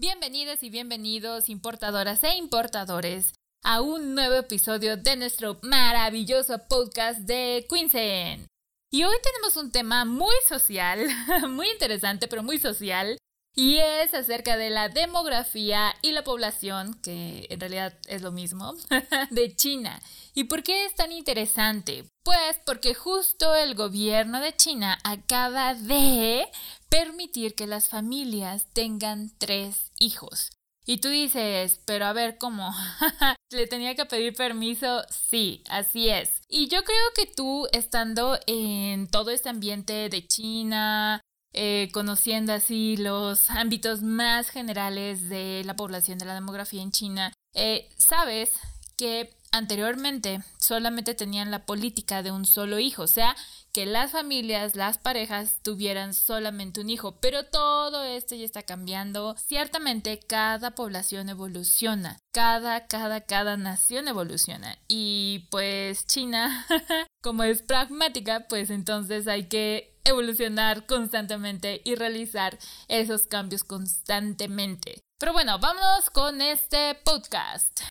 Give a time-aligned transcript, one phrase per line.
[0.00, 3.34] Bienvenidas y bienvenidos importadoras e importadores
[3.64, 8.46] a un nuevo episodio de nuestro maravilloso podcast de Quinsen.
[8.92, 11.04] Y hoy tenemos un tema muy social,
[11.48, 13.18] muy interesante, pero muy social,
[13.56, 18.76] y es acerca de la demografía y la población, que en realidad es lo mismo,
[19.30, 20.00] de China.
[20.32, 22.04] ¿Y por qué es tan interesante?
[22.22, 26.46] Pues porque justo el gobierno de China acaba de
[26.88, 30.50] permitir que las familias tengan tres hijos.
[30.86, 32.74] Y tú dices, pero a ver, ¿cómo?
[33.50, 35.02] ¿Le tenía que pedir permiso?
[35.10, 36.40] Sí, así es.
[36.48, 41.20] Y yo creo que tú, estando en todo este ambiente de China,
[41.52, 47.32] eh, conociendo así los ámbitos más generales de la población de la demografía en China,
[47.52, 48.52] eh, sabes
[48.96, 53.36] que anteriormente solamente tenían la política de un solo hijo, o sea,
[53.78, 59.36] que las familias, las parejas tuvieran solamente un hijo, pero todo esto ya está cambiando.
[59.38, 66.66] Ciertamente cada población evoluciona, cada, cada, cada nación evoluciona y pues China,
[67.22, 75.00] como es pragmática, pues entonces hay que evolucionar constantemente y realizar esos cambios constantemente.
[75.20, 77.82] Pero bueno, vamos con este podcast.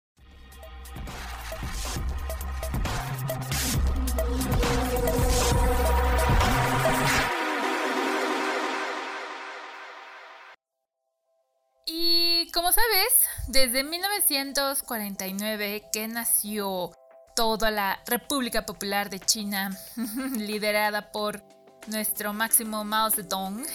[11.90, 13.14] Y como sabes,
[13.48, 16.92] desde 1949 que nació
[17.34, 19.72] toda la República Popular de China,
[20.36, 21.42] liderada por
[21.88, 23.66] nuestro máximo Mao Zedong,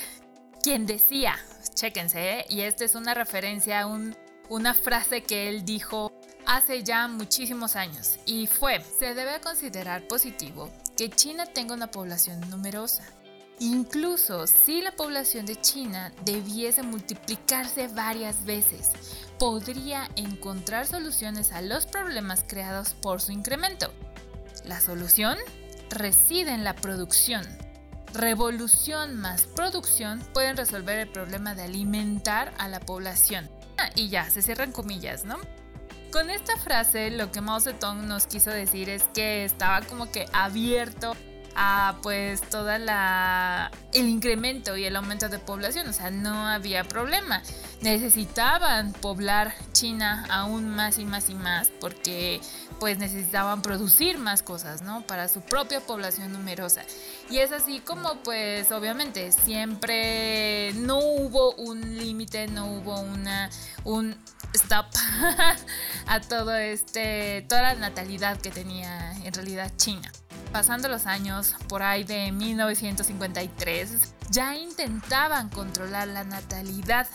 [0.63, 1.39] quien decía,
[1.75, 3.87] chéquense, y esta es una referencia a
[4.51, 6.13] una frase que él dijo
[6.45, 12.41] hace ya muchísimos años, y fue, se debe considerar positivo que China tenga una población
[12.51, 13.05] numerosa.
[13.59, 18.91] Incluso si la población de China debiese multiplicarse varias veces,
[19.39, 23.93] podría encontrar soluciones a los problemas creados por su incremento.
[24.65, 25.37] La solución
[25.91, 27.45] reside en la producción.
[28.15, 33.51] Revolución más producción pueden resolver el problema de alimentar a la población.
[33.79, 35.37] Ah, y ya, se cierran comillas, ¿no?
[36.13, 40.27] Con esta frase lo que Mao Zedong nos quiso decir es que estaba como que
[40.33, 41.17] abierto
[41.55, 46.85] a pues toda la el incremento y el aumento de población, o sea, no había
[46.85, 47.43] problema.
[47.81, 52.41] Necesitaban poblar China aún más y más y más porque
[52.81, 55.03] pues necesitaban producir más cosas, ¿no?
[55.03, 56.83] Para su propia población numerosa.
[57.33, 63.49] Y es así como pues obviamente siempre no hubo un límite, no hubo una
[63.85, 64.15] un
[64.53, 64.85] stop
[66.07, 70.13] a todo este toda la natalidad que tenía en realidad China
[70.53, 73.91] pasando los años, por ahí de 1953,
[74.31, 77.09] ya intentaban controlar la natalidad.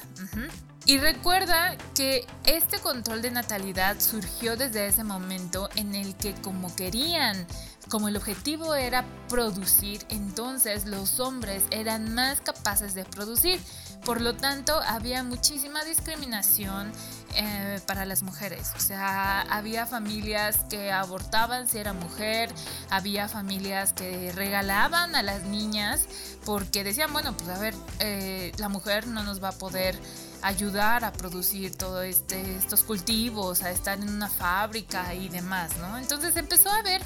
[0.86, 6.76] Y recuerda que este control de natalidad surgió desde ese momento en el que como
[6.76, 7.46] querían,
[7.90, 13.60] como el objetivo era producir, entonces los hombres eran más capaces de producir.
[14.06, 16.92] Por lo tanto, había muchísima discriminación
[17.36, 18.72] eh, para las mujeres.
[18.76, 22.50] O sea, había familias que abortaban si era mujer,
[22.90, 26.08] había familias que regalaban a las niñas
[26.46, 30.00] porque decían, bueno, pues a ver, eh, la mujer no nos va a poder
[30.42, 35.98] ayudar a producir todos este, estos cultivos, a estar en una fábrica y demás, ¿no?
[35.98, 37.02] Entonces empezó a haber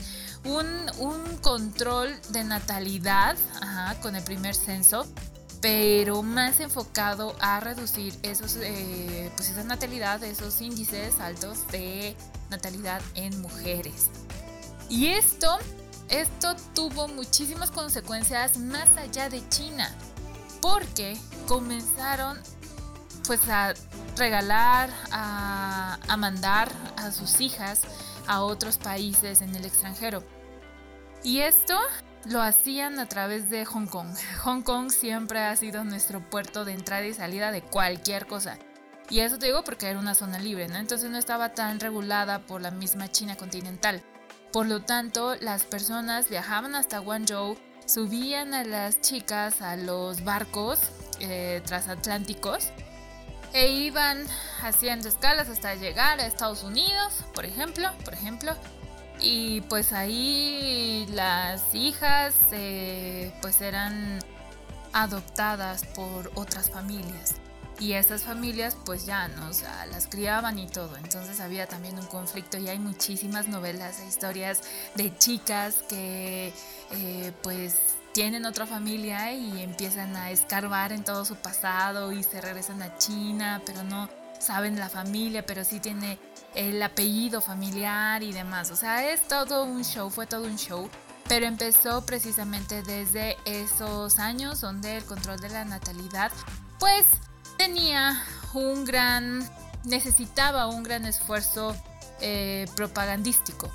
[0.46, 0.68] un,
[1.00, 3.38] un control de natalidad
[4.02, 5.06] con el primer censo
[5.62, 12.16] pero más enfocado a reducir esos, eh, pues esa natalidad, esos índices altos de
[12.50, 14.10] natalidad en mujeres.
[14.90, 15.60] Y esto,
[16.10, 19.90] esto tuvo muchísimas consecuencias más allá de China,
[20.62, 21.16] porque
[21.48, 22.40] comenzaron
[23.28, 23.76] pues a
[24.18, 27.82] regalar, a, a mandar a sus hijas
[28.28, 30.24] a otros países en el extranjero.
[31.24, 31.78] Y esto
[32.26, 34.10] lo hacían a través de Hong Kong.
[34.44, 38.58] Hong Kong siempre ha sido nuestro puerto de entrada y salida de cualquier cosa.
[39.10, 40.78] Y eso te digo porque era una zona libre, ¿no?
[40.78, 44.02] Entonces no estaba tan regulada por la misma China continental.
[44.54, 50.80] Por lo tanto, las personas viajaban hasta Guangzhou, subían a las chicas a los barcos
[51.20, 52.72] eh, transatlánticos
[53.54, 54.26] e iban
[54.62, 58.56] haciendo escalas hasta llegar a Estados Unidos, por ejemplo, por ejemplo,
[59.20, 64.20] y pues ahí las hijas eh, pues eran
[64.94, 67.36] adoptadas por otras familias.
[67.80, 72.06] Y esas familias pues ya no, o las criaban y todo, entonces había también un
[72.06, 74.62] conflicto y hay muchísimas novelas e historias
[74.94, 76.54] de chicas que
[76.92, 77.76] eh, pues
[78.14, 82.98] tienen otra familia y empiezan a escarbar en todo su pasado y se regresan a
[82.98, 84.10] China, pero no
[84.40, 86.20] saben la familia, pero sí tiene
[86.56, 88.72] el apellido familiar y demás.
[88.72, 90.90] O sea, es todo un show, fue todo un show.
[91.28, 96.32] Pero empezó precisamente desde esos años donde el control de la natalidad
[96.80, 97.06] pues
[97.58, 98.22] tenía
[98.54, 99.48] un gran,
[99.86, 101.76] necesitaba un gran esfuerzo
[102.20, 103.72] eh, propagandístico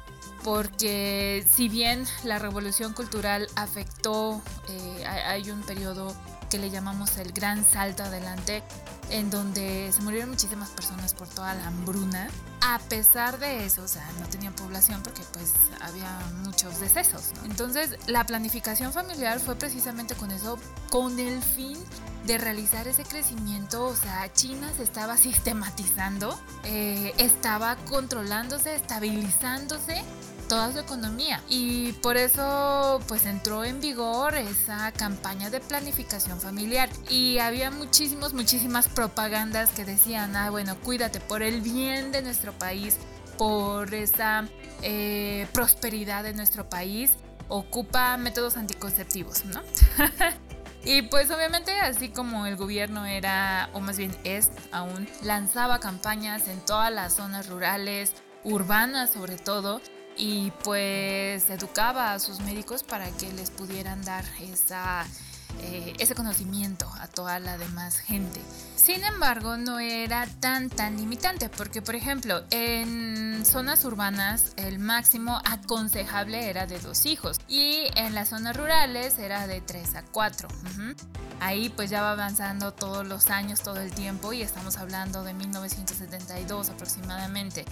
[0.46, 6.14] porque si bien la revolución cultural afectó, eh, hay un periodo
[6.48, 8.62] que le llamamos el gran salto adelante,
[9.10, 12.28] en donde se murieron muchísimas personas por toda la hambruna.
[12.60, 17.32] A pesar de eso, o sea, no tenían población porque pues había muchos decesos.
[17.44, 20.60] Entonces, la planificación familiar fue precisamente con eso,
[20.90, 21.76] con el fin
[22.25, 30.04] de realizar ese crecimiento, o sea, China se estaba sistematizando, eh, estaba controlándose, estabilizándose
[30.48, 31.43] toda su economía.
[31.48, 36.88] Y por eso pues entró en vigor esa campaña de planificación familiar.
[37.08, 42.52] Y había muchísimos muchísimas propagandas que decían ah bueno cuídate por el bien de nuestro
[42.52, 42.96] país
[43.38, 44.48] por esa
[44.82, 47.10] eh, prosperidad de nuestro país
[47.48, 49.62] ocupa métodos anticonceptivos no
[50.87, 56.46] Y pues obviamente así como el gobierno era, o más bien es aún, lanzaba campañas
[56.46, 58.12] en todas las zonas rurales,
[58.44, 59.81] urbanas sobre todo,
[60.16, 65.06] y pues educaba a sus médicos para que les pudieran dar esa,
[65.62, 68.40] eh, ese conocimiento a toda la demás gente.
[68.76, 75.40] Sin embargo, no era tan tan limitante porque, por ejemplo, en zonas urbanas el máximo
[75.44, 80.48] aconsejable era de dos hijos y en las zonas rurales era de tres a cuatro.
[81.40, 85.34] Ahí pues ya va avanzando todos los años, todo el tiempo y estamos hablando de
[85.34, 87.64] 1972 aproximadamente.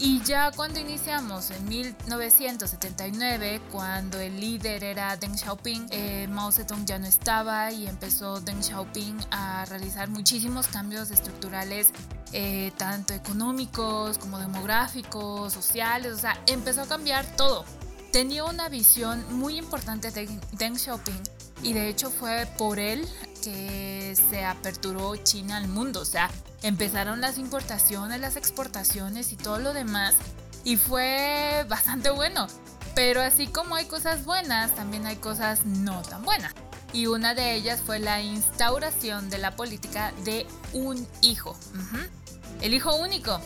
[0.00, 6.86] Y ya cuando iniciamos en 1979, cuando el líder era Deng Xiaoping, eh, Mao Zedong
[6.86, 11.88] ya no estaba y empezó Deng Xiaoping a realizar muchísimos cambios estructurales,
[12.32, 17.64] eh, tanto económicos como demográficos, sociales, o sea, empezó a cambiar todo.
[18.12, 21.22] Tenía una visión muy importante de Deng Xiaoping
[21.64, 23.04] y de hecho fue por él
[23.42, 26.30] que se aperturó China al mundo, o sea,
[26.62, 30.14] empezaron las importaciones, las exportaciones y todo lo demás
[30.64, 32.46] y fue bastante bueno.
[32.94, 36.52] Pero así como hay cosas buenas, también hay cosas no tan buenas.
[36.92, 41.56] Y una de ellas fue la instauración de la política de un hijo.
[42.60, 43.40] El hijo único.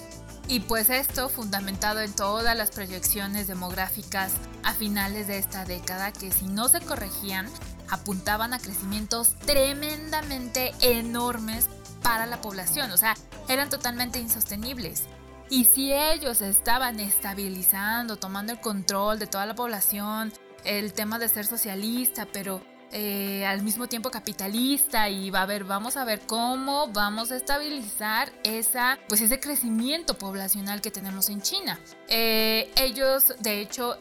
[0.49, 4.33] Y pues esto fundamentado en todas las proyecciones demográficas
[4.63, 7.49] a finales de esta década que si no se corregían
[7.89, 11.69] apuntaban a crecimientos tremendamente enormes
[12.03, 13.15] para la población, o sea,
[13.49, 15.05] eran totalmente insostenibles.
[15.51, 20.33] Y si ellos estaban estabilizando, tomando el control de toda la población,
[20.65, 22.63] el tema de ser socialista, pero
[22.95, 27.37] eh, al mismo tiempo capitalista y va a ver, vamos a ver cómo vamos a
[27.37, 31.81] estabilizar esa, pues ese crecimiento poblacional que tenemos en China.
[32.09, 33.99] Eh, ellos, de hecho,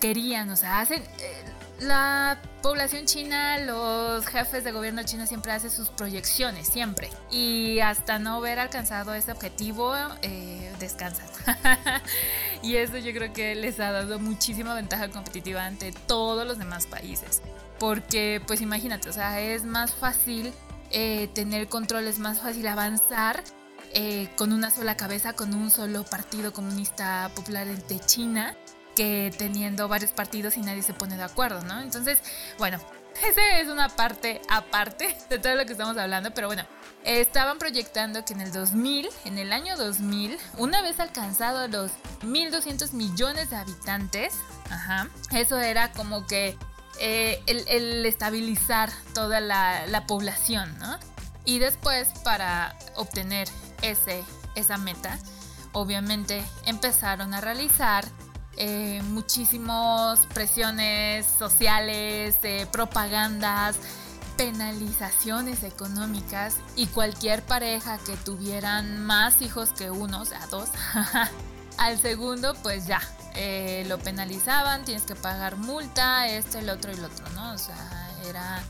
[0.00, 1.44] querían, o sea, hacen, eh,
[1.80, 7.10] la población china, los jefes de gobierno chino siempre hacen sus proyecciones, siempre.
[7.30, 11.26] Y hasta no haber alcanzado ese objetivo, eh, descansan.
[12.62, 16.86] y eso yo creo que les ha dado muchísima ventaja competitiva ante todos los demás
[16.86, 17.42] países.
[17.78, 20.52] Porque, pues imagínate, o sea, es más fácil
[20.90, 23.42] eh, tener control, es más fácil avanzar
[23.92, 28.56] eh, con una sola cabeza, con un solo partido comunista popular de China
[29.36, 31.80] teniendo varios partidos y nadie se pone de acuerdo, ¿no?
[31.80, 32.18] Entonces,
[32.58, 32.78] bueno,
[33.28, 36.64] esa es una parte aparte de todo lo que estamos hablando, pero bueno,
[37.04, 41.90] estaban proyectando que en el 2000, en el año 2000, una vez alcanzado los
[42.22, 44.34] 1.200 millones de habitantes,
[45.32, 46.56] eso era como que
[47.00, 50.98] eh, el, estabilizar toda la, la, población, ¿no?
[51.44, 53.48] Y después, para obtener
[53.82, 54.22] ese,
[54.54, 55.18] esa meta,
[55.72, 58.04] obviamente empezaron a realizar
[58.56, 63.76] eh, muchísimas presiones sociales, eh, propagandas,
[64.36, 70.68] penalizaciones económicas y cualquier pareja que tuvieran más hijos que uno, o sea, dos,
[71.78, 73.00] al segundo pues ya,
[73.34, 77.52] eh, lo penalizaban, tienes que pagar multa, este, el otro y el otro, ¿no?
[77.52, 78.62] O sea, era,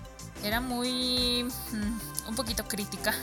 [0.44, 3.14] era muy, mm, un poquito crítica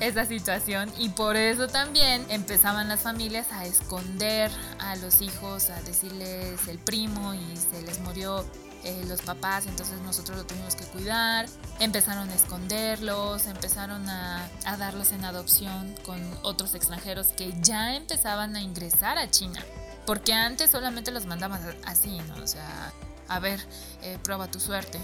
[0.00, 5.80] esa situación y por eso también empezaban las familias a esconder a los hijos, a
[5.82, 8.44] decirles el primo y se les murió
[8.82, 11.46] eh, los papás, entonces nosotros lo tuvimos que cuidar,
[11.80, 18.62] empezaron a esconderlos, empezaron a, darlos en adopción con otros extranjeros que ya empezaban a
[18.62, 19.62] ingresar a China,
[20.06, 22.42] porque antes solamente los mandaban así, ¿no?
[22.42, 22.90] O sea,
[23.28, 23.60] a ver,
[24.00, 24.98] eh, prueba tu suerte.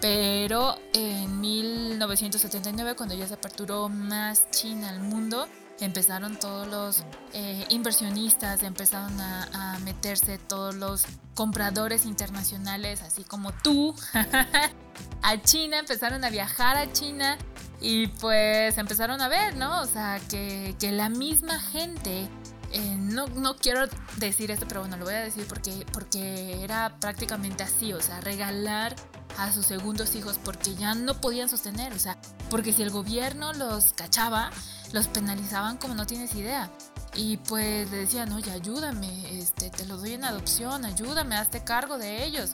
[0.00, 5.46] Pero en 1979, cuando ya se aperturó más China al mundo,
[5.80, 11.04] empezaron todos los eh, inversionistas, empezaron a, meterse todos los
[11.34, 13.94] compradores internacionales, así como tú,
[15.22, 17.38] a China, empezaron a viajar a China
[17.80, 19.80] y pues empezaron a ver, ¿no?
[19.80, 22.28] O sea, que, la misma gente,
[22.72, 23.86] eh, no, no, quiero
[24.16, 28.20] decir esto, pero bueno, lo voy a decir porque, porque era prácticamente así, o sea,
[28.20, 28.94] regalar
[29.38, 33.52] a sus segundos hijos porque ya no podían sostener, o sea, porque si el gobierno
[33.52, 34.50] los cachaba,
[34.92, 36.70] los penalizaban como no tienes idea.
[37.14, 41.98] Y pues le decían, oye, ayúdame, este, te lo doy en adopción, ayúdame, hazte cargo
[41.98, 42.52] de ellos.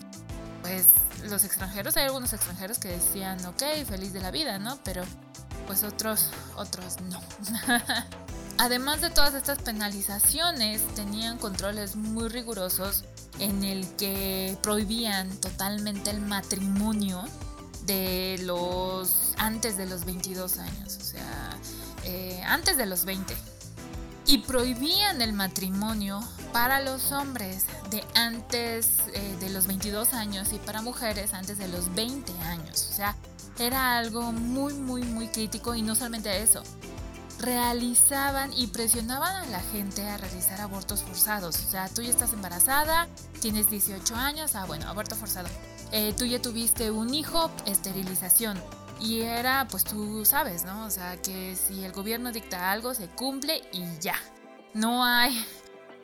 [0.62, 0.86] Pues
[1.28, 4.78] los extranjeros, hay algunos extranjeros que decían, ok, feliz de la vida, ¿no?
[4.82, 5.04] Pero
[5.66, 7.20] pues otros, otros no.
[8.58, 13.04] Además de todas estas penalizaciones, tenían controles muy rigurosos
[13.38, 17.22] en el que prohibían totalmente el matrimonio
[17.84, 21.50] de los antes de los 22 años, o sea,
[22.04, 23.36] eh, antes de los 20.
[24.26, 26.20] Y prohibían el matrimonio
[26.52, 31.68] para los hombres de antes eh, de los 22 años y para mujeres antes de
[31.68, 32.88] los 20 años.
[32.90, 33.14] O sea,
[33.58, 36.62] era algo muy, muy, muy crítico y no solamente eso.
[37.38, 41.56] Realizaban y presionaban a la gente a realizar abortos forzados.
[41.56, 43.08] O sea, tú ya estás embarazada,
[43.40, 45.48] tienes 18 años, ah, bueno, aborto forzado.
[45.92, 48.60] Eh, tú ya tuviste un hijo, esterilización.
[49.00, 50.86] Y era, pues tú sabes, ¿no?
[50.86, 54.16] O sea, que si el gobierno dicta algo, se cumple y ya.
[54.72, 55.44] No hay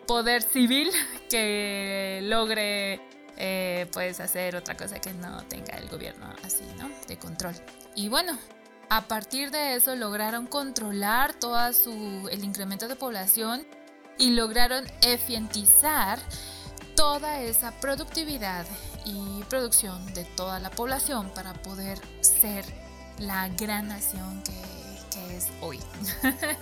[0.06, 0.90] poder civil
[1.30, 3.00] que logre,
[3.36, 6.90] eh, pues, hacer otra cosa que no tenga el gobierno así, ¿no?
[7.08, 7.54] De control.
[7.94, 8.38] Y bueno,
[8.94, 13.66] a partir de eso lograron controlar todo el incremento de población
[14.18, 16.18] y lograron eficientizar
[16.94, 18.66] toda esa productividad
[19.06, 22.66] y producción de toda la población para poder ser
[23.18, 25.80] la gran nación que, es hoy.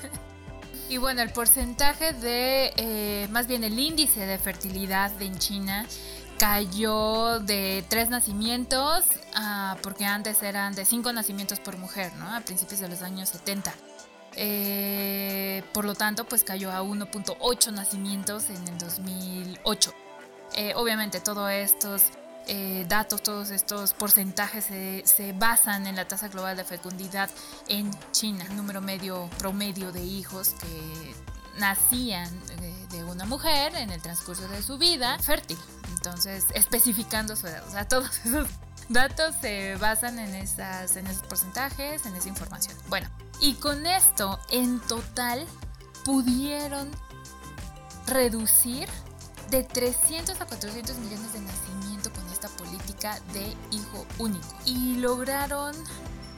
[0.88, 5.84] y bueno, el porcentaje de, eh, más bien el índice de fertilidad en China
[6.40, 9.04] cayó de tres nacimientos,
[9.82, 12.34] porque antes eran de cinco nacimientos por mujer, ¿no?
[12.34, 13.74] A principios de los años 70.
[14.36, 19.92] Eh, por lo tanto, pues cayó a 1.8 nacimientos en el 2008.
[20.54, 22.04] Eh, obviamente, todos estos
[22.46, 27.28] eh, datos, todos estos porcentajes se, basan en la tasa global de fecundidad
[27.68, 31.14] en China, número medio promedio de hijos que
[31.58, 32.28] nacían
[32.90, 35.58] de, una mujer en el transcurso de su vida fértil.
[35.94, 37.66] Entonces, especificando su edad.
[37.66, 38.48] O sea, todos esos
[38.88, 42.76] datos se basan en, esas, en esos porcentajes, en esa información.
[42.88, 43.08] Bueno,
[43.40, 45.46] y con esto, en total,
[46.04, 46.90] pudieron
[48.06, 48.88] reducir
[49.50, 54.46] de 300 a 400 millones de nacimientos con esta política de hijo único.
[54.64, 55.74] Y lograron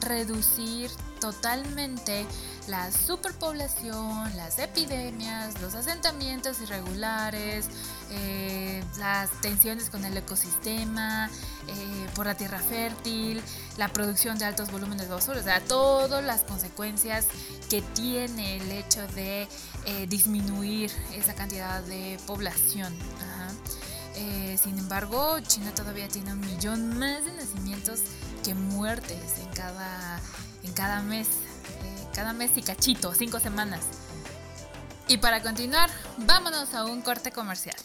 [0.01, 0.89] reducir
[1.19, 2.25] totalmente
[2.67, 7.65] la superpoblación, las epidemias, los asentamientos irregulares,
[8.09, 11.29] eh, las tensiones con el ecosistema,
[11.67, 13.41] eh, por la tierra fértil,
[13.77, 17.27] la producción de altos volúmenes de basura, o sea, todas las consecuencias
[17.69, 19.47] que tiene el hecho de
[19.85, 22.93] eh, disminuir esa cantidad de población.
[24.61, 28.01] sin embargo, China todavía tiene un millón más de nacimientos
[28.43, 30.19] que muertes en cada,
[30.63, 31.27] en cada mes,
[32.13, 33.81] cada mes y cachito, cinco semanas.
[35.07, 35.89] Y para continuar,
[36.19, 37.75] vámonos a un corte comercial.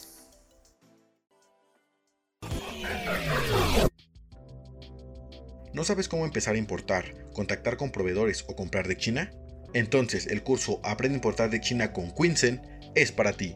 [5.73, 9.31] ¿No sabes cómo empezar a importar, contactar con proveedores o comprar de China?
[9.73, 12.61] Entonces el curso Aprende a importar de China con Quinsen
[12.95, 13.55] es para ti.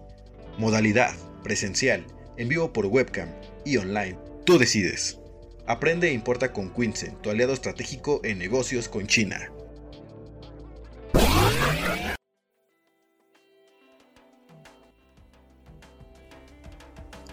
[0.58, 2.06] Modalidad, presencial,
[2.38, 3.30] en vivo por webcam
[3.66, 4.18] y online.
[4.46, 5.18] Tú decides.
[5.66, 9.50] Aprende e importa con Quinsen, tu aliado estratégico en negocios con China.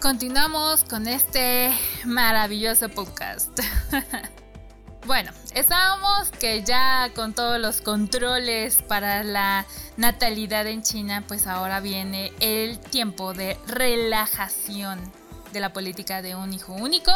[0.01, 1.71] Continuamos con este
[2.05, 3.59] maravilloso podcast.
[5.07, 9.65] Bueno, estábamos que ya con todos los controles para la
[9.97, 14.99] natalidad en China, pues ahora viene el tiempo de relajación
[15.51, 17.11] de la política de un hijo único,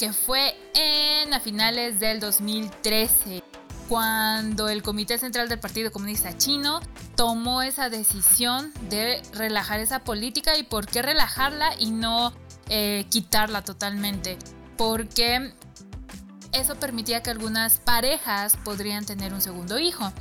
[0.00, 3.44] que fue en a finales del 2013,
[3.88, 6.80] cuando el Comité Central del Partido Comunista Chino
[7.16, 12.32] tomó esa decisión de relajar esa política y por qué relajarla y no
[12.68, 14.38] eh, quitarla totalmente.
[14.76, 15.52] Porque
[16.52, 20.12] eso permitía que algunas parejas podrían tener un segundo hijo.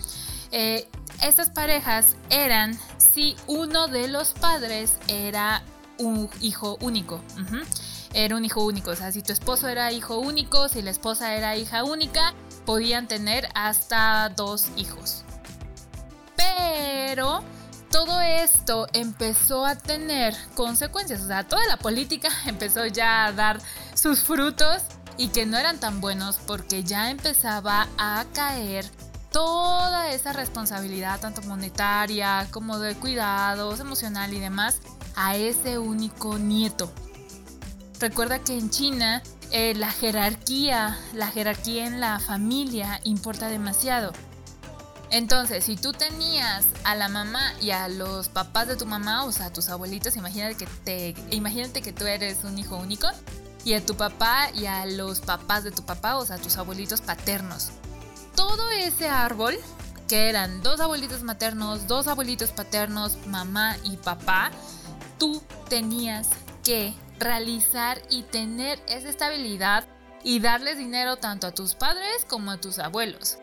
[0.52, 0.88] Eh,
[1.22, 5.62] estas parejas eran si uno de los padres era
[5.98, 7.22] un hijo único.
[8.14, 8.92] era un hijo único.
[8.92, 12.34] O sea, si tu esposo era hijo único, si la esposa era hija única,
[12.68, 15.24] podían tener hasta dos hijos.
[16.36, 17.42] Pero
[17.90, 21.22] todo esto empezó a tener consecuencias.
[21.22, 23.62] O sea, toda la política empezó ya a dar
[23.96, 24.84] sus frutos
[25.16, 28.86] y que no eran tan buenos porque ya empezaba a caer
[29.32, 34.82] toda esa responsabilidad, tanto monetaria como de cuidados, emocional y demás,
[35.16, 36.92] a ese único nieto.
[38.02, 44.12] Recuerda que en China eh, la jerarquía, la jerarquía en la familia importa demasiado.
[45.10, 49.32] Entonces, si tú tenías a la mamá y a los papás de tu mamá, o
[49.32, 53.08] sea, a tus abuelitos, imagínate que, te, imagínate que tú eres un hijo único,
[53.64, 56.58] y a tu papá y a los papás de tu papá, o sea, a tus
[56.58, 57.70] abuelitos paternos.
[58.36, 59.58] Todo ese árbol,
[60.08, 64.52] que eran dos abuelitos maternos, dos abuelitos paternos, mamá y papá,
[65.18, 66.30] tú tenías
[66.64, 69.86] que realizar y tener esa estabilidad
[70.24, 73.38] y darles dinero tanto a tus padres como a tus abuelos.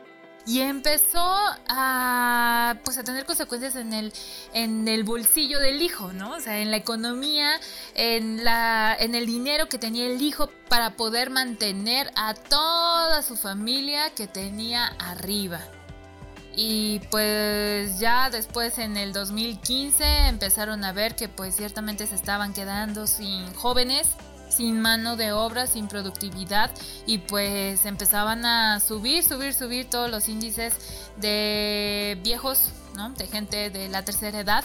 [0.46, 1.34] Y empezó
[1.68, 4.12] a, pues, a tener consecuencias en el,
[4.52, 6.32] en el bolsillo del hijo, ¿no?
[6.32, 7.58] O sea, en la economía,
[7.94, 13.36] en, la, en el dinero que tenía el hijo para poder mantener a toda su
[13.36, 15.60] familia que tenía arriba.
[16.56, 22.52] Y pues ya después en el 2015 empezaron a ver que pues ciertamente se estaban
[22.52, 24.08] quedando sin jóvenes,
[24.48, 26.70] sin mano de obra, sin productividad
[27.06, 30.74] y pues empezaban a subir, subir, subir todos los índices
[31.16, 33.10] de viejos, ¿no?
[33.10, 34.64] De gente de la tercera edad.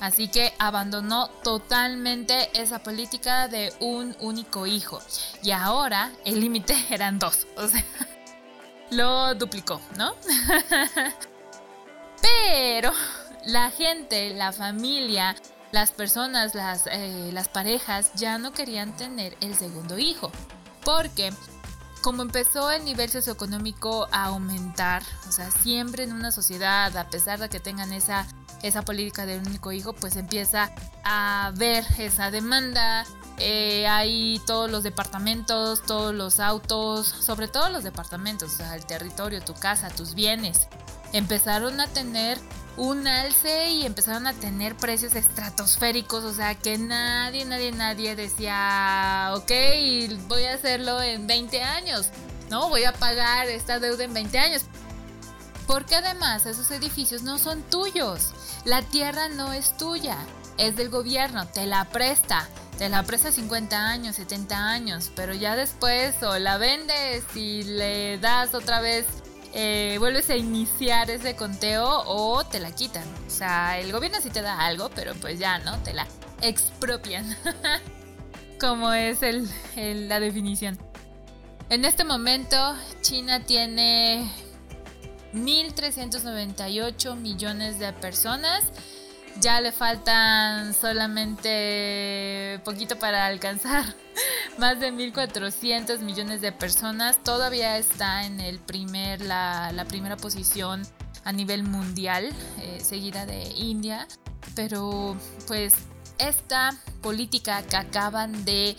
[0.00, 5.00] Así que abandonó totalmente esa política de un único hijo.
[5.42, 7.46] Y ahora el límite eran dos.
[7.56, 7.84] O sea,
[8.90, 10.14] lo duplicó, ¿no?
[12.22, 12.92] Pero
[13.46, 15.36] la gente, la familia,
[15.72, 20.30] las personas, las, eh, las parejas ya no querían tener el segundo hijo.
[20.84, 21.32] Porque
[22.02, 27.38] como empezó el nivel socioeconómico a aumentar, o sea, siempre en una sociedad, a pesar
[27.38, 28.26] de que tengan esa,
[28.62, 30.70] esa política del único hijo, pues empieza
[31.04, 33.04] a ver esa demanda.
[33.38, 38.84] Eh, hay todos los departamentos, todos los autos, sobre todo los departamentos, o sea, el
[38.84, 40.68] territorio, tu casa, tus bienes
[41.12, 42.38] empezaron a tener
[42.76, 49.32] un alce y empezaron a tener precios estratosféricos, o sea que nadie, nadie, nadie decía,
[49.34, 49.50] ok,
[50.28, 52.06] voy a hacerlo en 20 años,
[52.50, 52.68] ¿no?
[52.68, 54.62] Voy a pagar esta deuda en 20 años.
[55.66, 58.32] Porque además esos edificios no son tuyos,
[58.64, 60.16] la tierra no es tuya,
[60.56, 62.48] es del gobierno, te la presta.
[62.78, 68.18] Te la presta 50 años, 70 años, pero ya después o la vendes y le
[68.18, 69.04] das otra vez
[69.54, 73.04] eh, vuelves a iniciar ese conteo o te la quitan.
[73.26, 75.78] O sea, el gobierno sí te da algo, pero pues ya, ¿no?
[75.82, 76.06] Te la
[76.42, 77.36] expropian.
[78.60, 79.48] Como es el,
[80.08, 80.78] la definición.
[81.70, 82.56] En este momento,
[83.02, 84.30] China tiene
[85.34, 88.64] 1.398 millones de personas
[89.40, 93.84] ya le faltan solamente poquito para alcanzar
[94.58, 97.22] más de 1.400 millones de personas.
[97.22, 100.82] Todavía está en el primer, la, primera posición
[101.24, 104.06] a nivel mundial, eh, seguida de India.
[104.54, 105.74] Pero pues
[106.18, 108.76] esta política que acaban de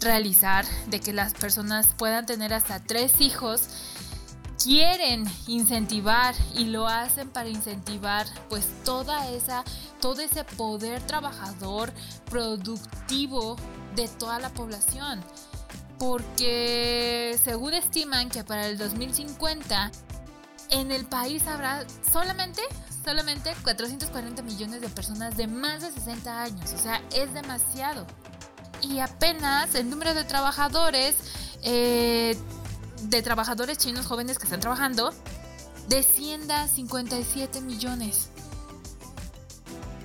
[0.00, 3.68] realizar, de que las personas puedan tener hasta tres hijos,
[4.62, 9.64] quieren incentivar y lo hacen para incentivar pues toda esa
[10.00, 11.92] todo ese poder trabajador
[12.30, 13.56] productivo
[13.96, 15.22] de toda la población.
[15.98, 19.90] Porque según estiman que para el 2050
[20.70, 22.62] en el país habrá solamente
[23.04, 28.06] solamente 440 millones de personas de más de 60 años o sea es demasiado.
[28.80, 31.16] Y apenas el número de trabajadores
[31.64, 32.36] eh,
[33.02, 35.12] de trabajadores chinos jóvenes que están trabajando
[35.88, 38.28] descienda a 57 millones.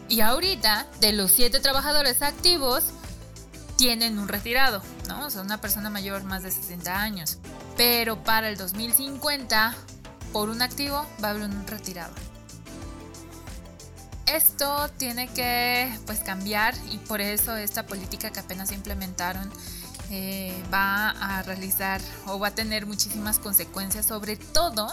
[0.10, 2.86] Y ahorita, de los 7 trabajadores activos,
[3.78, 5.26] tienen un retirado, ¿no?
[5.26, 7.40] O sea, una persona mayor más de 60 años.
[7.76, 9.76] Pero para el 2050,
[10.32, 12.14] por un activo, va a haber un retirado.
[14.26, 19.52] Esto tiene que pues cambiar y por eso esta política que apenas implementaron
[20.16, 24.88] eh, va a realizar o va a tener muchísimas consecuencias, sobre todo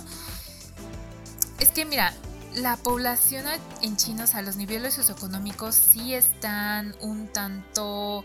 [1.58, 2.14] es que mira,
[2.54, 3.44] la población
[3.82, 8.24] en China, o sea, los niveles socioeconómicos sí están un tanto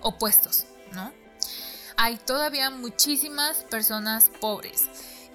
[0.00, 1.12] opuestos, ¿no?
[1.96, 4.84] Hay todavía muchísimas personas pobres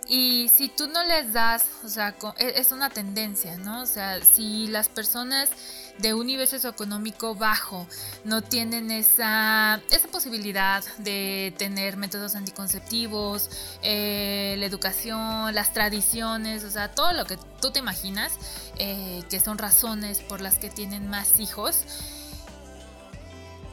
[0.07, 3.81] Y si tú no les das, o sea, e, es una tendencia, ¿no?
[3.81, 5.49] O sea, si las personas
[5.99, 7.87] de un nivel socioeconómico bajo
[8.23, 13.49] no tienen esa, esa posibilidad de tener métodos anticonceptivos,
[13.81, 18.33] eh, la educación, las tradiciones, o sea, todo lo que tú te imaginas,
[18.77, 21.83] eh, que son razones por las que tienen más hijos.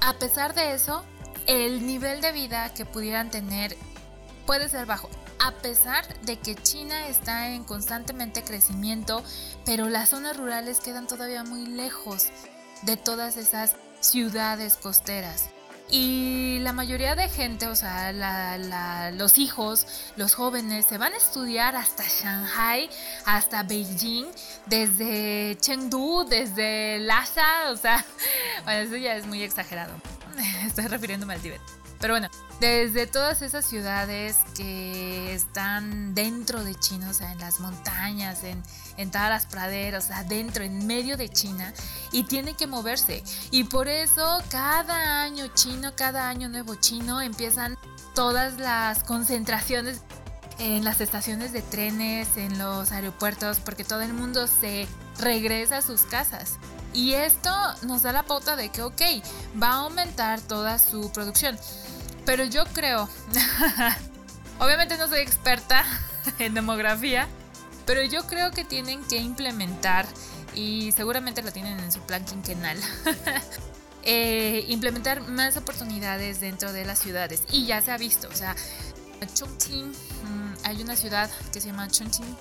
[0.00, 1.04] A pesar de eso,
[1.46, 3.76] el nivel de vida que pudieran tener
[4.46, 9.22] puede ser bajo a pesar de que China está en constantemente crecimiento,
[9.64, 12.28] pero las zonas rurales quedan todavía muy lejos
[12.82, 15.50] de todas esas ciudades costeras.
[15.90, 18.12] Y la mayoría de gente, o sea,
[19.12, 22.88] los hijos, los jóvenes, se van a estudiar hasta Shanghai,
[23.26, 24.26] hasta Beijing,
[24.66, 28.04] desde Chengdu, desde Lhasa, o sea,
[28.66, 29.92] eso ya es muy exagerado.
[30.66, 31.83] Estoy refiriéndome al Tíbet.
[32.04, 32.28] Pero bueno,
[32.60, 38.62] desde todas esas ciudades que están dentro de China, o sea, en las montañas, en,
[38.98, 41.72] en todas las praderas, o sea, dentro, en medio de China,
[42.12, 43.24] y tiene que moverse.
[43.50, 47.78] Y por eso cada año chino, cada año nuevo chino, empiezan
[48.14, 50.02] todas las concentraciones
[50.58, 54.86] en las estaciones de trenes, en los aeropuertos, porque todo el mundo se
[55.20, 56.58] regresa a sus casas.
[56.94, 57.50] Y esto
[57.82, 59.02] nos da la pauta de que, ok,
[59.60, 61.58] va a aumentar toda su producción.
[62.24, 63.08] Pero yo creo,
[64.58, 65.84] obviamente no soy experta
[66.38, 67.28] en demografía,
[67.86, 70.06] pero yo creo que tienen que implementar,
[70.54, 72.78] y seguramente lo tienen en su plan quinquenal,
[74.02, 77.42] eh, implementar más oportunidades dentro de las ciudades.
[77.50, 78.56] Y ya se ha visto, o sea,
[79.34, 82.36] Chongqing, mm, hay una ciudad que se llama Chongqing,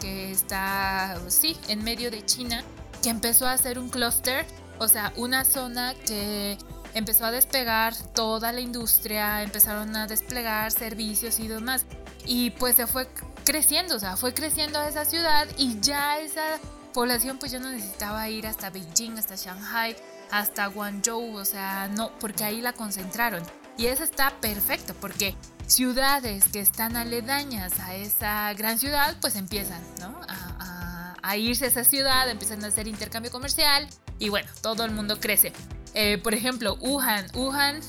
[0.00, 2.64] que está, sí, en medio de China,
[3.02, 4.46] que empezó a hacer un clúster,
[4.78, 6.56] o sea, una zona que
[6.98, 11.86] empezó a despegar toda la industria, empezaron a desplegar servicios y demás.
[12.26, 13.08] Y pues se fue
[13.44, 16.58] creciendo, o sea, fue creciendo esa ciudad y ya esa
[16.92, 19.96] población pues ya no necesitaba ir hasta Beijing, hasta Shanghai,
[20.30, 23.42] hasta Guangzhou, o sea, no, porque ahí la concentraron.
[23.76, 29.80] Y eso está perfecto, porque ciudades que están aledañas a esa gran ciudad, pues empiezan,
[30.00, 30.20] ¿no?
[30.28, 34.90] A, a irse a esa ciudad, empiezan a hacer intercambio comercial y bueno, todo el
[34.90, 35.52] mundo crece.
[35.94, 37.26] Eh, por ejemplo, Wuhan.
[37.34, 37.80] Wuhan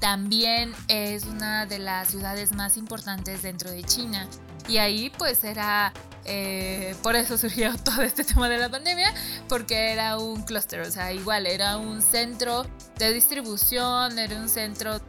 [0.00, 4.28] también es una de las ciudades más importantes dentro de China.
[4.68, 5.92] Y ahí pues era,
[6.24, 9.12] eh, por eso surgió todo este tema de la pandemia,
[9.48, 12.66] porque era un clúster, o sea, igual era un centro
[12.98, 15.00] de distribución, era un centro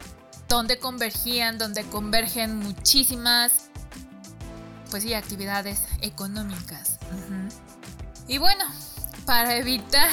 [0.48, 3.70] donde convergían, donde convergen muchísimas,
[4.90, 6.98] pues sí, actividades económicas.
[8.26, 8.64] Y bueno,
[9.28, 10.08] para evitar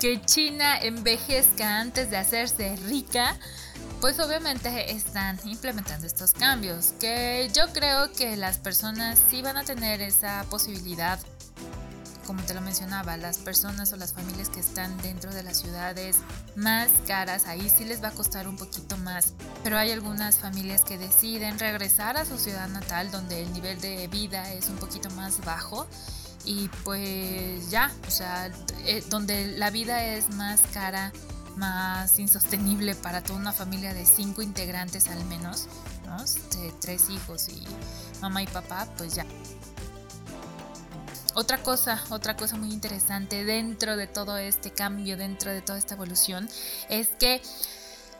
[0.00, 3.36] que China envejezca antes de hacerse rica,
[4.00, 9.62] pues obviamente están implementando estos cambios, que yo creo que las personas sí van a
[9.62, 11.20] tener esa posibilidad,
[12.26, 16.16] como te lo mencionaba, las personas o las familias que están dentro de las ciudades
[16.56, 20.82] más caras, ahí sí les va a costar un poquito más, pero hay algunas familias
[20.82, 25.08] que deciden regresar a su ciudad natal donde el nivel de vida es un poquito
[25.10, 25.86] más bajo
[26.44, 28.50] y pues ya, o sea,
[28.86, 31.12] eh, donde la vida es más cara,
[31.56, 35.66] más insostenible para toda una familia de cinco integrantes al menos,
[36.06, 36.16] ¿no?
[36.58, 37.62] De tres hijos y
[38.20, 39.26] mamá y papá, pues ya.
[41.34, 45.94] Otra cosa, otra cosa muy interesante dentro de todo este cambio, dentro de toda esta
[45.94, 46.48] evolución,
[46.88, 47.42] es que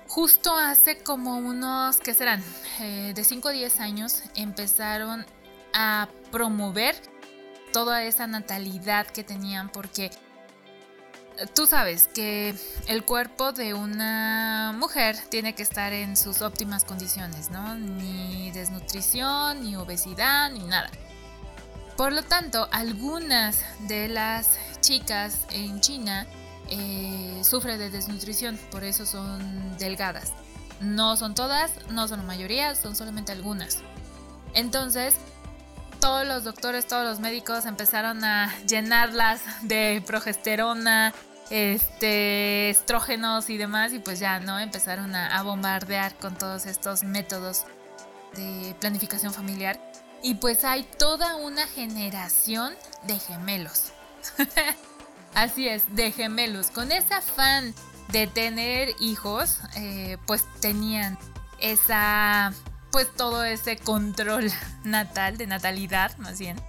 [0.07, 2.43] justo hace como unos, ¿qué serán?
[2.81, 5.27] Eh, de 5 a 10 años empezaron
[5.75, 6.95] a promover
[7.79, 10.11] toda esa natalidad que tenían porque
[11.55, 12.57] tú sabes que
[12.89, 17.77] el cuerpo de una mujer tiene que estar en sus óptimas condiciones, ¿no?
[17.77, 20.91] Ni desnutrición, ni obesidad, ni nada.
[21.97, 26.27] Por lo tanto, algunas de las chicas en China
[26.71, 30.33] eh, sufren de desnutrición, por eso son delgadas.
[30.81, 33.79] No son todas, no son la mayoría, son solamente algunas.
[34.55, 35.15] Entonces,
[35.99, 41.13] todos los doctores, todos los médicos empezaron a llenarlas de progesterona,
[41.51, 44.59] este, estrógenos y demás, y pues ya, ¿no?
[44.59, 47.65] Empezaron a, bombardear con todos estos métodos
[48.35, 49.81] de planificación familiar.
[50.23, 52.75] Y pues hay toda una generación
[53.07, 53.93] de gemelos.
[55.35, 56.71] Así es, de gemelos.
[56.71, 57.73] Con ese afán
[58.09, 61.19] de tener hijos, eh, pues tenían
[61.61, 62.53] esa
[62.99, 64.51] pues todo ese control
[64.83, 66.61] natal, de natalidad más bien.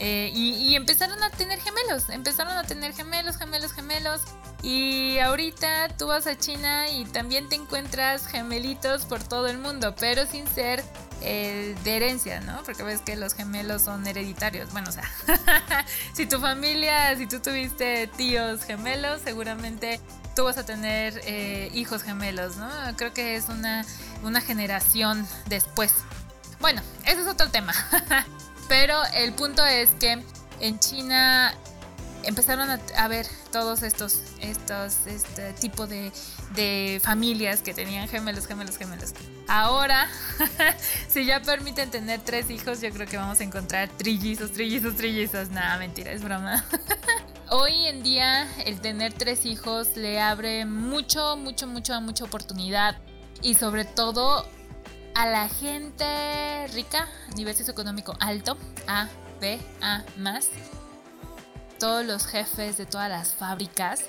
[0.00, 4.22] Eh, y, empezaron a tener gemelos, empezaron a tener gemelos, gemelos, gemelos.
[4.60, 9.94] Y ahorita tú vas a China y también te encuentras gemelitos por todo el mundo,
[10.00, 10.82] pero sin ser
[11.20, 12.60] eh, de herencia, ¿no?
[12.64, 14.72] Porque ves que los gemelos son hereditarios.
[14.72, 15.08] Bueno, o sea,
[16.12, 20.00] si tu familia, si tú tuviste tíos gemelos, seguramente
[20.38, 22.68] tú vas a tener eh, hijos gemelos, ¿no?
[22.96, 23.84] Creo que es una,
[24.22, 25.92] una generación después.
[26.60, 27.74] Bueno, ese es otro tema.
[28.68, 30.22] Pero el punto es que
[30.60, 31.52] en China
[32.22, 36.12] empezaron a, ver todos estos, estos este tipo de,
[36.54, 39.14] de, familias que tenían gemelos, gemelos, gemelos.
[39.48, 40.06] Ahora,
[41.08, 45.50] si ya permiten tener tres hijos, yo creo que vamos a encontrar trillizos, trillizos, trillizos.
[45.50, 46.64] Nada, mentira, es broma.
[47.50, 52.98] Hoy en día el tener tres hijos le abre mucho, mucho, mucho, mucha oportunidad
[53.40, 54.44] y sobre todo
[55.14, 56.04] a la gente
[56.74, 59.08] rica, nivel socioeconómico alto, A,
[59.40, 60.50] B, A más,
[61.78, 64.04] todos los jefes de todas las fábricas.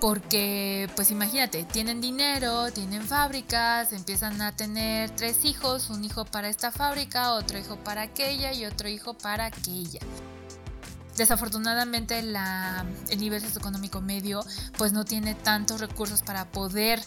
[0.00, 6.48] Porque, pues imagínate, tienen dinero, tienen fábricas, empiezan a tener tres hijos, un hijo para
[6.48, 10.00] esta fábrica, otro hijo para aquella y otro hijo para aquella.
[11.18, 14.44] Desafortunadamente el nivel socioeconómico medio
[14.76, 17.02] pues no tiene tantos recursos para poder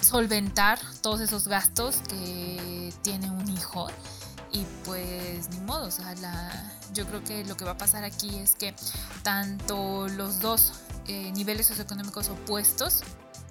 [0.00, 3.86] solventar todos esos gastos que tiene un hijo.
[4.50, 6.50] Y pues ni modo, o sea, la,
[6.92, 8.74] yo creo que lo que va a pasar aquí es que
[9.22, 10.72] tanto los dos
[11.06, 13.02] eh, niveles socioeconómicos opuestos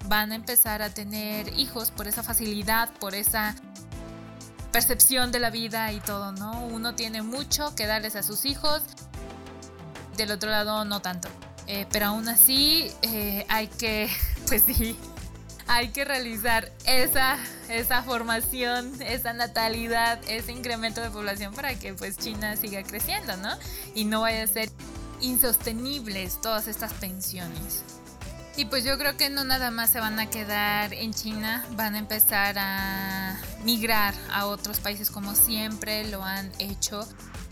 [0.08, 3.54] van a empezar a tener hijos por esa facilidad, por esa
[4.72, 6.66] percepción de la vida y todo, ¿no?
[6.66, 8.82] Uno tiene mucho que darles a sus hijos,
[10.16, 11.28] del otro lado no tanto.
[11.66, 14.10] Eh, pero aún así eh, hay que,
[14.48, 14.96] pues sí,
[15.66, 22.18] hay que realizar esa, esa formación, esa natalidad, ese incremento de población para que pues
[22.18, 23.50] China siga creciendo, ¿no?
[23.94, 24.70] Y no vaya a ser
[25.20, 27.84] insostenibles todas estas pensiones.
[28.56, 31.94] Y pues yo creo que no nada más se van a quedar en China, van
[31.94, 37.06] a empezar a migrar a otros países como siempre lo han hecho.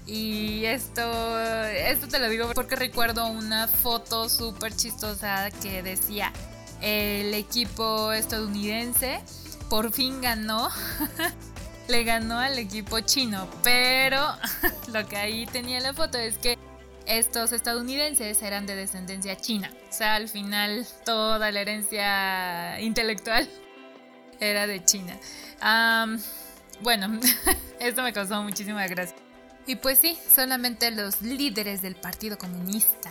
[0.07, 6.33] Y esto, esto te lo digo porque recuerdo una foto súper chistosa que decía,
[6.81, 9.21] el equipo estadounidense
[9.69, 10.71] por fin ganó.
[11.89, 14.23] Le ganó al equipo chino, pero
[14.93, 16.59] lo que ahí tenía la foto es que
[17.09, 19.73] estos estadounidenses eran de descendencia china.
[19.89, 23.49] O sea, al final toda la herencia intelectual
[24.41, 25.19] era de China.
[26.81, 27.19] bueno,
[27.81, 29.17] esto me causó muchísima gracia.
[29.67, 33.11] Y pues sí, solamente los líderes del Partido Comunista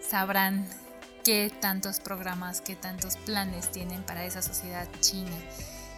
[0.00, 0.68] sabrán
[1.24, 5.36] qué tantos programas, qué tantos planes tienen para esa sociedad china,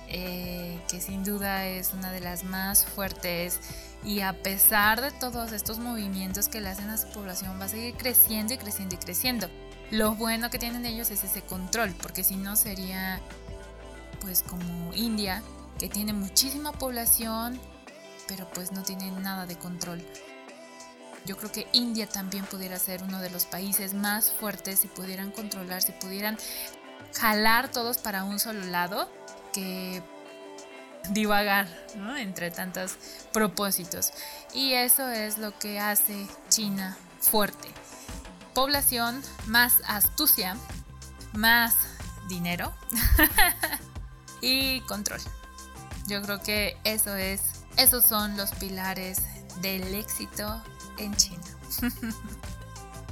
[0.09, 3.61] eh, que sin duda es una de las más fuertes
[4.05, 7.69] y a pesar de todos estos movimientos que le hacen a su población va a
[7.69, 9.49] seguir creciendo y creciendo y creciendo.
[9.91, 13.21] Lo bueno que tienen ellos es ese control, porque si no sería
[14.21, 15.43] pues como India,
[15.79, 17.59] que tiene muchísima población,
[18.27, 20.05] pero pues no tiene nada de control.
[21.25, 25.31] Yo creo que India también pudiera ser uno de los países más fuertes si pudieran
[25.31, 26.39] controlar, si pudieran
[27.15, 29.11] jalar todos para un solo lado,
[29.53, 30.03] que
[31.11, 31.69] divagar
[32.19, 32.97] entre tantos
[33.33, 34.13] propósitos.
[34.55, 37.69] Y eso es lo que hace China fuerte.
[38.55, 40.57] Población, más astucia,
[41.33, 41.75] más
[42.29, 42.73] dinero
[44.41, 45.21] y control.
[46.07, 47.43] Yo creo que eso es,
[47.77, 49.23] esos son los pilares
[49.61, 50.63] del éxito
[50.99, 51.45] en China.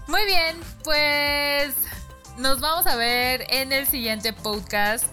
[0.08, 1.74] Muy bien, pues
[2.38, 5.04] nos vamos a ver en el siguiente podcast.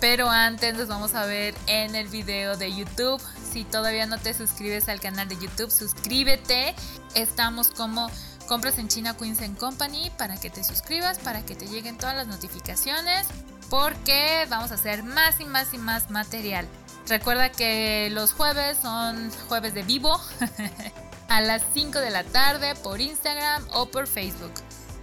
[0.00, 3.20] Pero antes nos vamos a ver en el video de YouTube.
[3.52, 6.74] Si todavía no te suscribes al canal de YouTube, suscríbete.
[7.14, 8.08] Estamos como
[8.46, 12.28] Compras en China Queens Company para que te suscribas, para que te lleguen todas las
[12.28, 13.26] notificaciones.
[13.70, 16.66] Porque vamos a hacer más y más y más material.
[17.08, 20.20] Recuerda que los jueves son jueves de vivo.
[21.28, 24.52] a las 5 de la tarde por Instagram o por Facebook,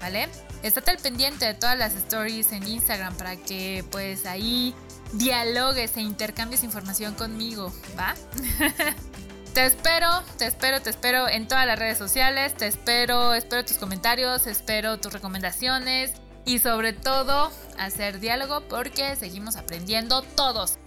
[0.01, 0.27] ¿vale?
[0.63, 4.73] Estate al pendiente de todas las stories en Instagram para que pues ahí
[5.13, 8.15] dialogues e intercambies información conmigo, ¿va?
[9.53, 13.77] te espero, te espero, te espero en todas las redes sociales, te espero, espero tus
[13.77, 16.13] comentarios, espero tus recomendaciones
[16.45, 20.77] y sobre todo hacer diálogo porque seguimos aprendiendo todos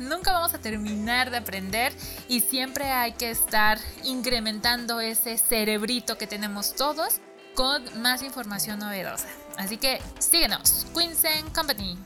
[0.00, 1.92] nunca vamos a terminar de aprender
[2.28, 7.20] y siempre hay que estar incrementando ese cerebrito que tenemos todos
[7.56, 9.26] con más información novedosa.
[9.56, 11.98] Así que síguenos, Queensen Company.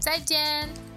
[0.00, 0.89] 再见。